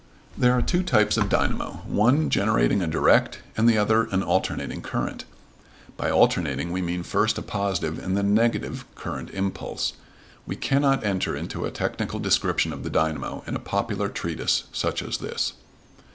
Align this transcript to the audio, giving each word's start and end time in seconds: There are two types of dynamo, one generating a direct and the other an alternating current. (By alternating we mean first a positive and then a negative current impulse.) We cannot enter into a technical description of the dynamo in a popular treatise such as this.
There 0.35 0.53
are 0.53 0.63
two 0.63 0.81
types 0.81 1.15
of 1.15 1.29
dynamo, 1.29 1.81
one 1.85 2.31
generating 2.31 2.81
a 2.81 2.87
direct 2.87 3.43
and 3.55 3.69
the 3.69 3.77
other 3.77 4.05
an 4.05 4.23
alternating 4.23 4.81
current. 4.81 5.25
(By 5.95 6.09
alternating 6.09 6.71
we 6.71 6.81
mean 6.81 7.03
first 7.03 7.37
a 7.37 7.43
positive 7.43 7.99
and 7.99 8.17
then 8.17 8.25
a 8.25 8.29
negative 8.29 8.83
current 8.95 9.29
impulse.) 9.29 9.93
We 10.47 10.55
cannot 10.55 11.03
enter 11.03 11.35
into 11.35 11.65
a 11.65 11.69
technical 11.69 12.17
description 12.17 12.73
of 12.73 12.83
the 12.83 12.89
dynamo 12.89 13.43
in 13.45 13.55
a 13.55 13.59
popular 13.59 14.09
treatise 14.09 14.63
such 14.73 15.03
as 15.03 15.19
this. 15.19 15.53